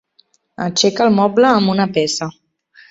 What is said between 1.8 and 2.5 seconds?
peça.